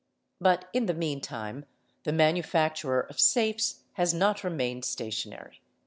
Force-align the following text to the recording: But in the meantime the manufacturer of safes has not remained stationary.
But 0.39 0.67
in 0.73 0.87
the 0.87 0.95
meantime 0.95 1.65
the 2.05 2.11
manufacturer 2.11 3.01
of 3.01 3.19
safes 3.19 3.81
has 3.93 4.15
not 4.15 4.43
remained 4.43 4.83
stationary. 4.83 5.61